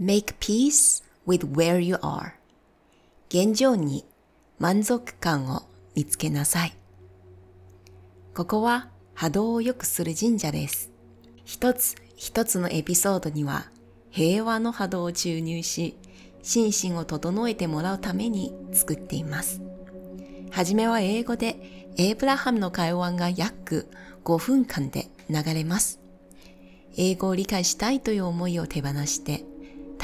[0.00, 2.32] Make peace with where you are.
[3.28, 4.04] 現状に
[4.58, 5.62] 満足感を
[5.94, 6.74] 見つけなさい。
[8.34, 10.90] ここは波動を良くする神社です。
[11.44, 13.70] 一つ一つのエピソードには
[14.10, 15.96] 平和の波動を注入し、
[16.42, 19.60] 心身を整えてもらうために作っています。
[20.50, 23.88] はじめは英語でエイブラハムの会話が約
[24.24, 26.00] 5分間で流れます。
[26.96, 29.44] 英語を理解したいという思いを手放して、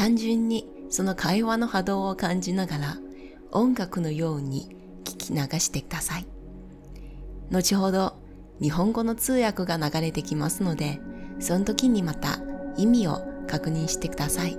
[0.01, 2.97] 単純にその会話の波動を感じながら
[3.51, 6.27] 音楽のように聞き流してください。
[7.51, 8.17] 後ほど
[8.63, 11.03] 日本語の通訳が流れてきますので、
[11.39, 12.39] その時にまた
[12.79, 14.57] 意味を確認してください。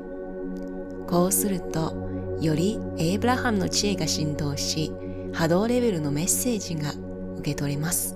[1.07, 4.91] こうすると、よりエイブラハムの知恵が振動し、
[5.33, 6.93] 波動レベルのメッセージが
[7.39, 8.15] 受け取れます。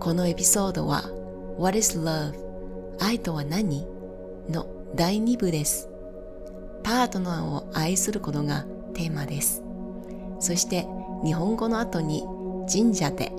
[0.00, 1.10] このエピソードは
[1.58, 2.32] What is Love?
[2.98, 3.86] 愛とは何?
[4.48, 5.88] の第2部です。
[6.82, 9.62] パートナーを愛することがテーマです。
[10.40, 10.86] そして
[11.24, 12.24] 日本語の後に
[12.70, 13.32] 神社で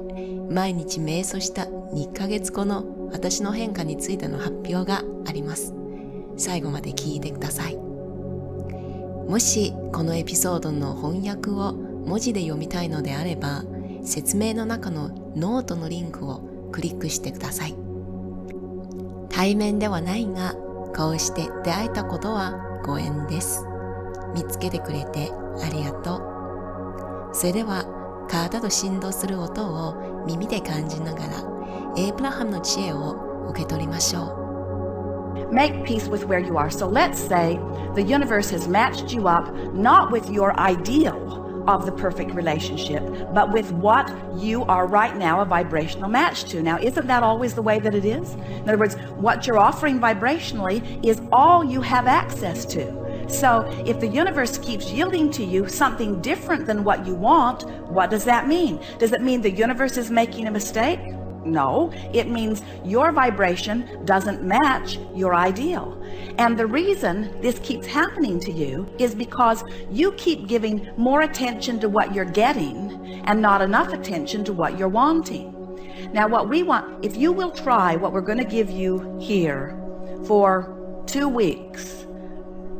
[0.50, 5.74] 毎日瞑想した2ヶ月後の私の変化についての発表があります。
[6.38, 7.76] 最後まで聞いてください。
[7.76, 13.64] もしこのエピソードの翻訳を文字で読みたいのであれば
[14.04, 17.76] 説明の中のノートのリンクをクリックしてください。
[19.30, 20.56] 対面ではないが、
[20.96, 22.54] こうして出会えたことは
[22.84, 23.66] ご縁です。
[24.34, 27.30] 見つけてくれてありがとう。
[27.34, 27.86] それでは、
[28.30, 31.44] 体と振動する音を耳で感じながら、
[31.98, 34.42] エイブラハムの知恵を受け取りましょう。
[35.54, 36.70] Make peace with where you are.
[36.70, 37.60] So let's say
[37.96, 43.52] the universe has matched you up not with your ideal of the perfect relationship, but
[43.52, 46.62] with what you are right now a vibrational match to.
[46.62, 48.34] Now, isn't that always the way that it is?
[48.34, 53.30] In other words, what you're offering vibrationally is all you have access to.
[53.30, 58.10] So, if the universe keeps yielding to you something different than what you want, what
[58.10, 58.80] does that mean?
[59.00, 61.00] Does it mean the universe is making a mistake?
[61.46, 65.98] No, it means your vibration doesn't match your ideal.
[66.38, 71.80] And the reason this keeps happening to you is because you keep giving more attention
[71.80, 75.58] to what you're getting and not enough attention to what you're wanting.
[76.14, 79.78] Now, what we want, if you will try what we're going to give you here
[80.26, 82.06] for two weeks,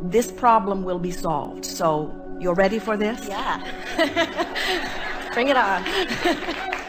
[0.04, 1.66] this problem will be solved.
[1.66, 3.28] So, you're ready for this?
[3.28, 3.62] Yeah.
[5.34, 6.76] Bring it on.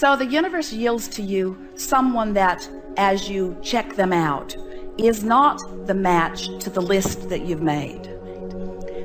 [0.00, 2.66] So the universe yields to you someone that,
[2.96, 4.56] as you check them out,
[4.96, 8.08] is not the match to the list that you've made.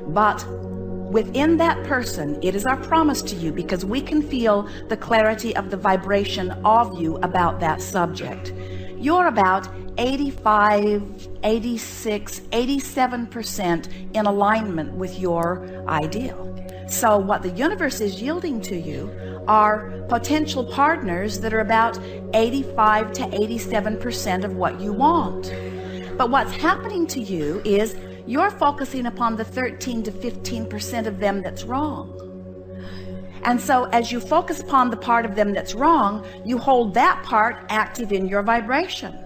[0.06, 0.42] But
[1.10, 5.54] within that person, it is our promise to you because we can feel the clarity
[5.54, 8.54] of the vibration of you about that subject.
[8.96, 9.68] You're about
[9.98, 16.46] 85, 86, 87% in alignment with your ideal.
[16.88, 19.10] So, what the universe is yielding to you
[19.48, 21.98] are potential partners that are about
[22.34, 25.52] 85 to 87% of what you want.
[26.16, 27.96] But what's happening to you is
[28.26, 32.12] you're focusing upon the 13 to 15% of them that's wrong.
[33.44, 37.22] And so, as you focus upon the part of them that's wrong, you hold that
[37.22, 39.16] part active in your vibration.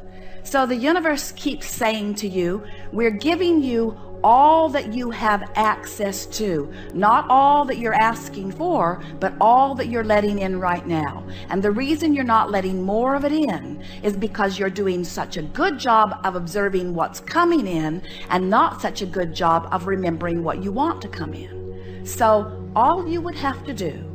[0.42, 6.26] So, the universe keeps saying to you, We're giving you all that you have access
[6.26, 6.72] to.
[6.94, 11.25] Not all that you're asking for, but all that you're letting in right now.
[11.48, 15.36] And the reason you're not letting more of it in is because you're doing such
[15.36, 19.86] a good job of observing what's coming in and not such a good job of
[19.86, 22.04] remembering what you want to come in.
[22.04, 24.06] So all you would have to do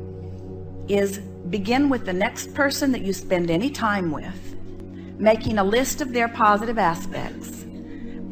[0.87, 4.55] is begin with the next person that you spend any time with,
[5.17, 7.54] making a list of their positive aspects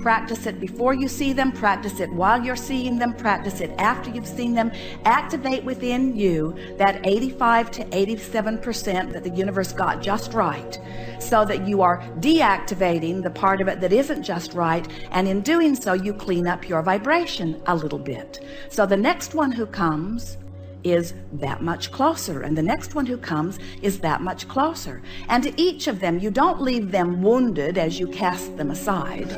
[0.03, 4.09] Practice it before you see them, practice it while you're seeing them, practice it after
[4.09, 4.69] you've seen them.
[5.05, 10.77] Activate within you that 85 to 87% that the universe got just right
[11.19, 14.85] so that you are deactivating the part of it that isn't just right.
[15.11, 18.43] And in doing so, you clean up your vibration a little bit.
[18.67, 20.35] So the next one who comes
[20.83, 22.41] is that much closer.
[22.41, 25.01] And the next one who comes is that much closer.
[25.29, 29.29] And to each of them, you don't leave them wounded as you cast them aside.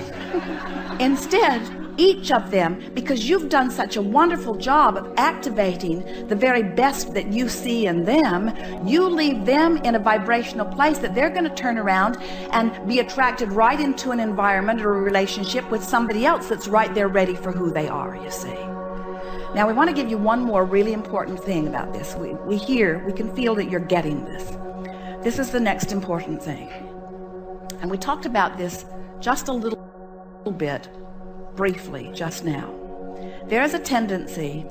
[0.99, 1.61] Instead,
[1.97, 7.13] each of them, because you've done such a wonderful job of activating the very best
[7.13, 8.51] that you see in them,
[8.85, 12.17] you leave them in a vibrational place that they're going to turn around
[12.51, 16.93] and be attracted right into an environment or a relationship with somebody else that's right
[16.93, 18.74] there ready for who they are, you see.
[19.55, 22.13] Now, we want to give you one more really important thing about this.
[22.15, 24.43] We, we hear, we can feel that you're getting this.
[25.23, 26.67] This is the next important thing.
[27.79, 28.83] And we talked about this
[29.21, 29.79] just a little
[30.57, 30.89] bit
[31.55, 32.69] briefly just now.
[33.47, 34.65] There's a tendency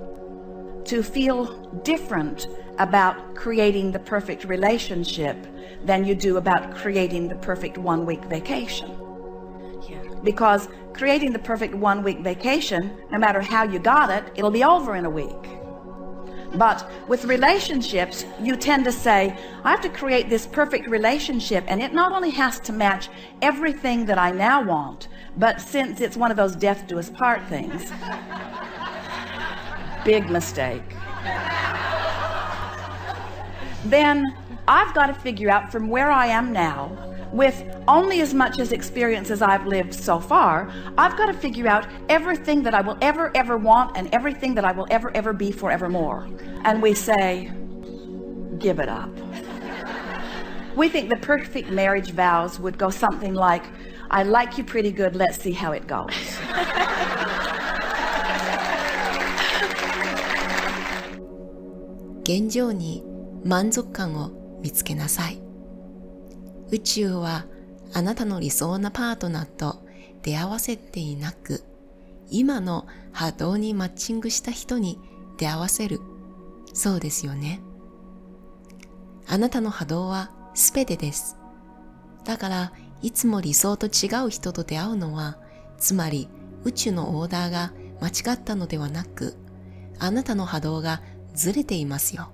[0.84, 1.46] to feel
[1.82, 2.46] different
[2.78, 5.46] about creating the perfect relationship
[5.87, 8.94] than you do about creating the perfect one week vacation.
[10.25, 14.65] Because creating the perfect one week vacation, no matter how you got it, it'll be
[14.65, 15.55] over in a week.
[16.56, 21.82] But with relationships, you tend to say, I have to create this perfect relationship, and
[21.82, 23.09] it not only has to match
[23.43, 27.43] everything that I now want, but since it's one of those death do us part
[27.49, 27.82] things,
[30.05, 30.82] big mistake.
[33.85, 34.25] Then
[34.69, 38.71] I've got to figure out from where I am now, with only as much as
[38.71, 42.97] experience as I've lived so far, I've got to figure out everything that I will
[43.01, 46.27] ever, ever want and everything that I will ever, ever be forevermore.
[46.63, 47.51] And we say,
[48.57, 49.09] give it up.
[50.75, 53.65] We think the perfect marriage vows would go something like,
[54.12, 56.13] I like you pretty good, let's see how it goes.
[62.30, 63.03] 現状に
[63.44, 65.43] 満足感を見つけなさい。
[66.75, 67.47] 宇宙は
[67.93, 69.85] あなたの理想なパートナーと
[70.23, 71.62] 出会わせていなく、
[72.31, 74.99] 今の波動にマッチングした人に
[75.38, 76.00] 出会わせる。
[76.73, 77.61] そうですよね。
[79.29, 81.37] あなたの波動はすべてです。
[82.25, 82.73] だから、
[83.03, 85.38] いつも理想と違う人と出会うのは、
[85.79, 86.29] つまり
[86.65, 89.37] 宇宙のオーダーが間違ったのではなく、
[90.00, 91.03] あなたの波動が
[91.35, 92.32] ずれていますよ。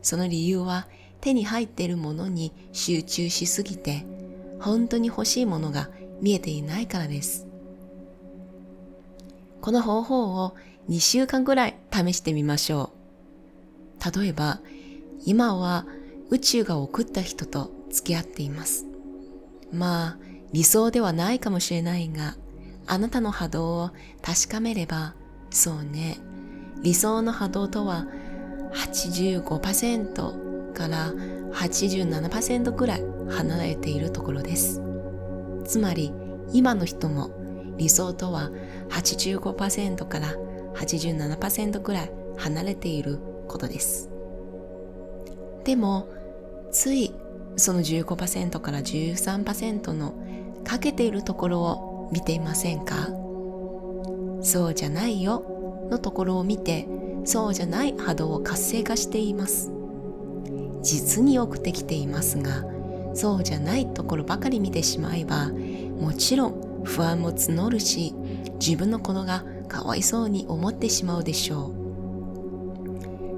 [0.00, 0.88] その理由は
[1.24, 4.04] 手に入っているものに集中しすぎて、
[4.60, 5.88] 本当に欲しいものが
[6.20, 7.46] 見えていないからです。
[9.62, 10.54] この方法を
[10.90, 12.92] 2週間ぐらい試してみましょ
[14.06, 14.20] う。
[14.20, 14.60] 例えば、
[15.24, 15.86] 今は
[16.28, 18.84] 宇宙が送った人と付き合っています。
[19.72, 20.18] まあ、
[20.52, 22.36] 理想ではないかもしれないが、
[22.86, 23.90] あなたの波動を
[24.20, 25.14] 確かめれば、
[25.48, 26.18] そうね、
[26.82, 28.06] 理想の波動とは
[28.74, 30.43] 85%
[30.74, 31.14] から
[31.52, 34.82] 87%くらい離れているところです。
[35.64, 36.12] つまり、
[36.52, 37.30] 今の人も
[37.78, 38.50] 理想とは
[38.90, 40.34] 85%から
[40.74, 43.18] 87%くらい離れている
[43.48, 44.10] ことです。
[45.64, 46.08] でも、
[46.70, 47.14] つい
[47.56, 50.14] その15%から13%の
[50.64, 53.08] かけているところを見ていませんか？
[54.42, 56.86] そうじゃないよのところを見て、
[57.24, 59.72] そうじゃない波動を活性化しています。
[60.84, 62.62] 実によくできていますが、
[63.14, 65.50] そうじゃないところばかり見てしまえば、
[65.98, 68.14] もちろん不安も募るし、
[68.60, 71.72] 自分のことがかわいそうに思ってしまうでしょ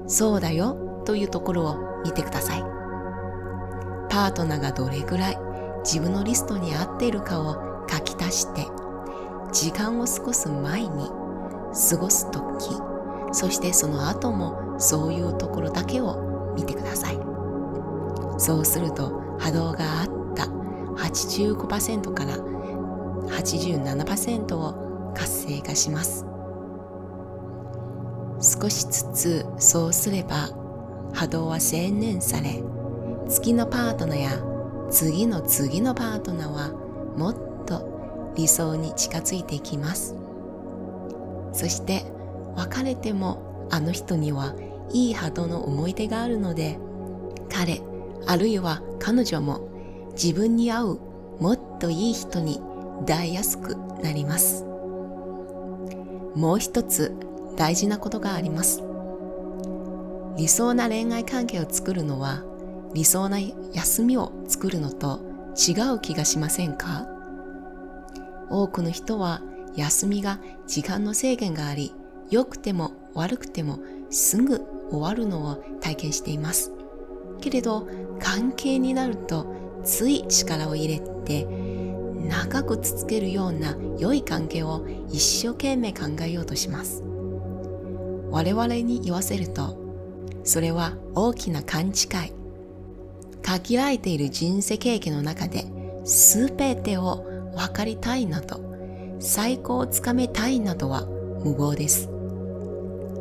[0.05, 0.09] う。
[0.09, 2.61] そうだよというところを見てください。
[4.09, 5.37] パートナーがどれぐらい
[5.83, 8.67] 自分のリストに合っているかを書き足して、
[9.53, 11.09] 時間を過ごす前に
[11.89, 12.69] 過ごすとき、
[13.31, 17.26] そしてその後もそういうところだけを見てください。
[18.37, 20.45] そうすると波動があった
[21.03, 22.37] 85%から
[23.27, 26.25] 87%を活性化します。
[28.39, 30.49] 少しずつそうすれば
[31.13, 32.63] 波動は洗練され、
[33.27, 34.29] 次のパートナーや
[34.89, 36.71] 次の次のパートナーは
[37.17, 40.15] もっと理想に近づいていきます。
[41.51, 42.05] そして
[42.55, 44.53] 別れてもあの人には
[44.91, 46.79] いい波動の思い出があるので
[47.49, 47.81] 彼
[48.27, 50.99] あるいは彼女も自分に合う
[51.39, 52.61] もっといい人に
[53.05, 54.63] 出会いやすくなります。
[56.35, 57.13] もう一つ
[57.55, 58.83] 大事なことがあります。
[60.37, 62.43] 理想な恋愛関係を作るのは
[62.93, 63.39] 理想な
[63.73, 65.21] 休みを作るのと
[65.55, 67.07] 違う気がしませんか？
[68.49, 69.41] 多くの人は
[69.75, 71.93] 休みが時間の制限があり
[72.29, 73.79] 良くても悪くても
[74.09, 76.71] すぐ終わるのを体験しています。
[77.37, 77.87] けれど
[78.19, 79.47] 関係になると
[79.83, 81.45] つい力を入れて
[82.27, 87.03] 長く続けるような良い関係を一生懸命考えようとします。
[88.29, 89.77] 我々に言わせると
[90.43, 91.93] それは大きな勘違い。
[93.41, 95.65] 限られている人生経験の中で
[96.03, 97.25] 全てを
[97.55, 98.59] 分かりたいなど
[99.19, 102.09] 最高をつかめたいなどは無謀です。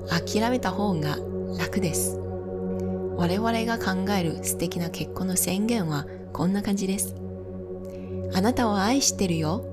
[0.08, 1.16] 諦めた方が
[1.58, 2.25] 楽です。
[3.16, 7.14] 我々が考える素敵な結婚の宣言はこんな感じです。
[8.34, 9.64] あなたを愛してるよ。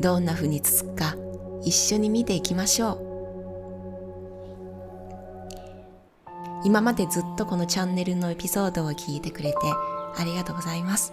[0.00, 1.16] どんな風に続くか
[1.62, 3.00] 一緒に見ていきましょう。
[6.64, 9.58] 今までずっとこのチャンネルのエピソードを聞いてくれて
[10.16, 11.12] ありがとうございます。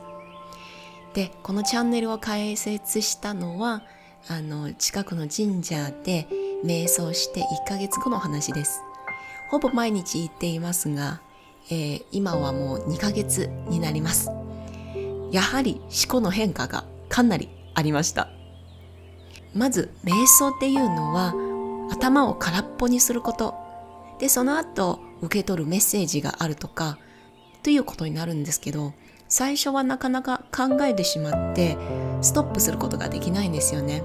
[1.14, 3.84] で、このチャンネルを開設したのは
[4.30, 6.28] あの、近くの神社で
[6.64, 8.82] 瞑想して1ヶ月後の話です。
[9.50, 11.22] ほぼ毎日行っていますが、
[11.70, 14.30] えー、今はもう2ヶ月になります。
[15.32, 18.30] やはり思考の変化がかなりありました。
[19.54, 21.34] まず、瞑想っていうのは
[21.92, 23.56] 頭を空っぽにすること。
[24.20, 26.98] で、その後受け取るメッセージがあるとか、
[27.64, 28.94] ということになるんですけど、
[29.30, 31.78] 最初はなかなか考えてしまって
[32.22, 34.04] ストップすることができないんですよね。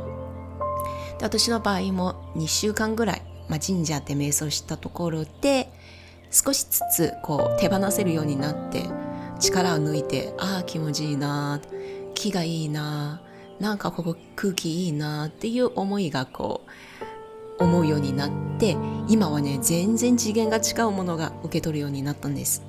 [1.18, 5.72] で私の場合も2週間ぐらい、まあ、神社で瞑想したところで
[6.32, 8.84] 少しずつこう手放せるようになって
[9.38, 11.60] 力を抜いてああ気持ちいいな
[12.14, 13.20] 気がいいな
[13.60, 16.62] なんかここ空気いいなっていう思いがこ
[17.58, 18.76] う思うようになって
[19.08, 22.64] 今はね全然次元が違うものが受け取るようになったんです。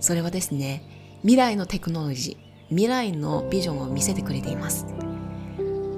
[0.00, 0.82] それはですね
[1.22, 4.86] 未来のテクノロジー未来のビジョンを見せてくれています。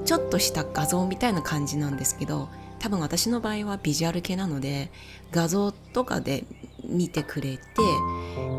[0.04, 2.48] ちょっとした画像みたいな感じなんですけど
[2.78, 4.90] 多分私の場合はビジュアル系なので
[5.32, 6.44] 画像とかで
[6.84, 7.62] 見てくれて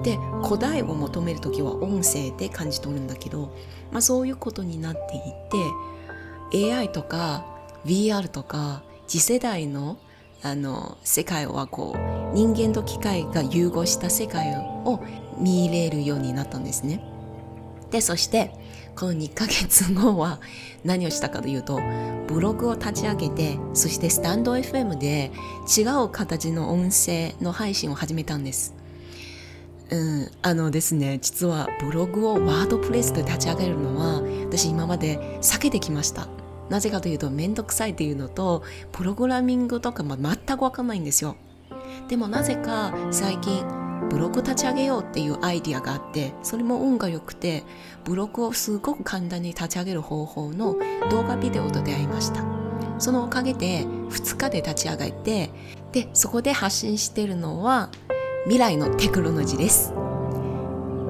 [0.03, 3.55] で答えを求める時は音声で感じ取るんだけど、
[3.91, 5.15] まあ、そういうことになって
[6.51, 7.45] いて AI とか
[7.85, 9.97] VR とか次世代の
[10.41, 15.03] あの世界はこう人間と機械が融合した世界を
[15.38, 17.03] 見れるようになったんですね。
[17.91, 18.53] でそして
[19.00, 20.41] この2ヶ月後は
[20.84, 21.79] 何をしたかというと
[22.27, 25.32] ブログを立ち上げてそしてスタンド FM で
[25.77, 28.75] 違う形の音声の配信を始めたんです。
[29.91, 36.27] うん、あのですね実はブログをワードプレスで立ち上げるのは私今まで避けてきました
[36.70, 41.38] なぜかというとめんどくさいというのとプログラミングとかも全くわかんないんですよ
[42.08, 47.63] でもなぜか最近ブログ立ち上げようっていうアイディアがあってそれも運が良くて
[48.04, 50.75] ブログをすごく簡単に立ち上げる方法の
[51.10, 52.44] 動画ビデオと出会いました。
[52.98, 55.51] そのおかげで2日で立ち上がって
[55.94, 57.89] でそこで発信してるのは
[58.44, 59.94] 未来のテクノロジーです。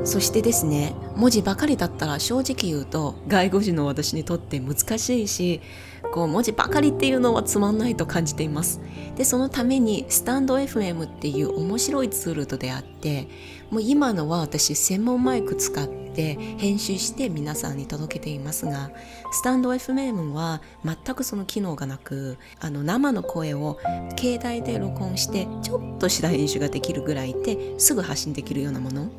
[0.06, 5.62] そしてですね文字ばかりだったら正直言うと外国人の私にとって難しいし
[6.11, 8.81] こう文字ばかりっていうのはつまんないと感じています。
[9.15, 13.27] でそのためにスタンド FM っていう面白いツールと出会って
[13.69, 18.91] もう今のは私専門マイク使って編集して皆さんに届けていますが
[19.31, 23.77] スタンド FM は全くその機能がなくあの生の声を
[24.17, 29.09] 携帯で録音してちょっとした編集ができるぐらいですぐ発信できるようなもの。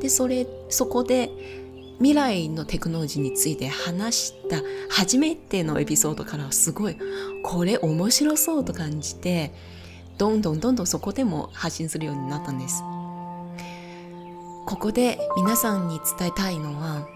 [0.00, 1.67] でそれそこで
[1.98, 6.96] 未来のテクノロジーについて話した初めてのエピソードからすごい
[7.42, 9.52] これ面白そうと感じて
[10.16, 12.82] どんどんどんどんそこでも発信するようになったんです。
[14.66, 17.08] ここで皆さんに伝えたいのは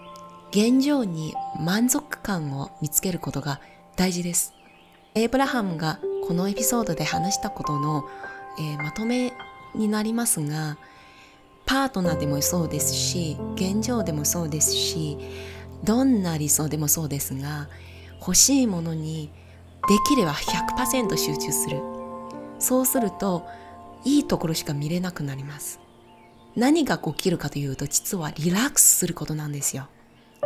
[0.51, 3.61] 現状に満足感を見つけることが
[3.95, 4.53] 大事です。
[5.15, 8.05] エイブラハムがこのエピソードで話したことの、
[8.59, 9.33] えー、まとめ
[9.75, 10.77] になりますが
[11.65, 15.17] パートナーでもそうですし現状でもそうですし
[15.83, 17.67] どんな理想でもそうですが
[18.19, 19.31] 欲しいものに
[19.87, 21.81] できれば100%集中する。
[22.57, 23.45] そうすると
[24.05, 25.81] いいところしか見れなくなります。
[26.55, 29.87] 何が起きるかというと実はリラックスすることなんですよ。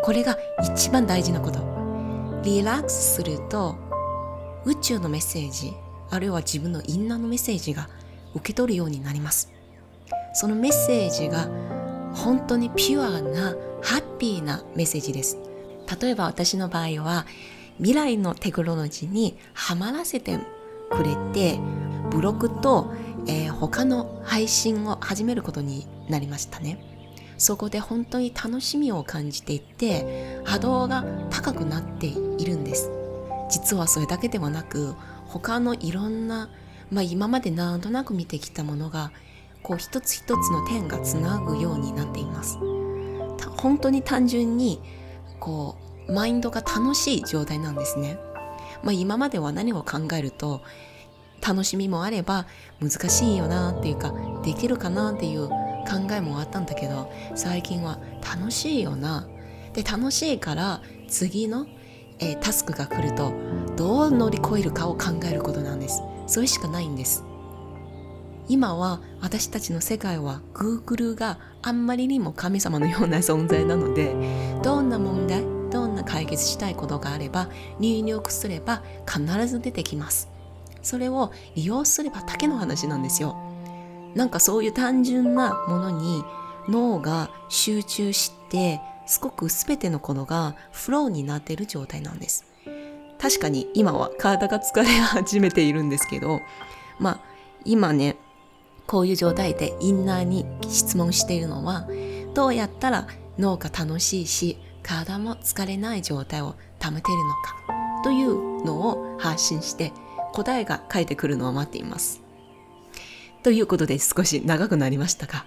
[0.04, 0.38] これが
[0.76, 1.60] 一番大事なこと。
[2.44, 3.76] リラックスすると
[4.66, 5.74] 宇宙のメッセージ
[6.10, 7.90] あるいは自分のインナーのメッセージが
[8.34, 9.52] 受け取るようになります。
[10.40, 11.50] そのメッセージが
[12.14, 15.40] 本当にピュアなハッピーなメッセージです。
[16.00, 17.26] 例えば私の場合は
[17.78, 20.38] 未来のテクノロジーにハマらせて
[20.92, 21.60] くれて
[22.12, 22.94] ブログと、
[23.26, 26.78] えー、他の配信を始めることになりましたね。
[27.40, 32.92] そこで本当に楽しみを感じていて波動が高くなっているんです。
[33.50, 34.94] 実はそれだけではなく
[35.26, 36.52] 他のいろんな、
[36.92, 39.12] まあ、今までなんとなく見てきたものが
[39.64, 42.58] こう一つ一つの点がつなぐようになっています。
[43.58, 44.82] 本当に単純に
[45.40, 45.76] こ
[46.08, 48.18] うマインドが楽しい状態なんですね、
[48.84, 50.62] まあ、今までは何を考えると
[51.46, 52.46] 楽しみもあれば
[52.80, 59.28] 難しいよなっていうかできるかなっていう考えもあったんだけど最近は楽しいよな。
[59.74, 61.68] で楽しいから次の、
[62.20, 63.32] えー、タスクが来ると
[63.76, 66.02] どう乗り越えるかを考えることなんです。
[66.26, 67.24] それしかないんです。
[68.50, 74.16] 今は私たちの世界は Google があんまりにも神様のような存在なので
[74.64, 77.50] どんな問題どんな解決したいことがあれば
[77.80, 80.30] 入力すれば必ず出てきます。
[80.82, 83.36] それを利用すればだけの話なんですよ。
[84.16, 86.24] なんかそういう単純なものに
[86.70, 92.46] 脳が集中してすごく全てのことがフローになっている状態なんです。
[93.20, 96.40] 確かに今は体が疲れ始めているんですけど、
[97.00, 97.20] まあ
[97.66, 98.16] 今ね、
[98.88, 101.88] こういう状態でインナーに質問しているのは、
[102.34, 107.56] どうやったら脳が楽しいし、体も疲れない状態を保てるのか
[108.04, 109.92] というのを発信して
[110.34, 112.22] 答えが返ってくるのを待っています。
[113.44, 115.46] ということで少し長くなりましたが、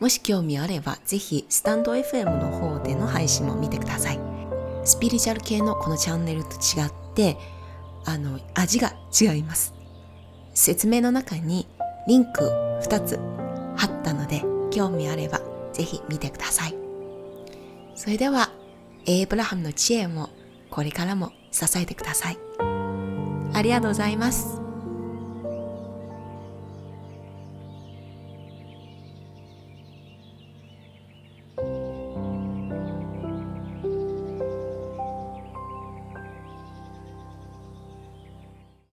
[0.00, 4.20] もし興味あればぜひスタンド FM の方での配信も見てください。
[4.84, 7.36] スピリチュアル系のこのチャンネルと違って、
[8.06, 9.74] あの、味が違います。
[10.54, 11.68] 説明の中に
[12.08, 13.18] リンク2つ
[13.76, 15.42] 貼ったので、興味あれば
[15.74, 16.74] ぜひ見てください。
[17.94, 18.50] それでは、
[19.04, 20.30] エイブラハムの知恵も
[20.70, 22.38] これからも支えてください。
[23.52, 24.57] ありがとうございます。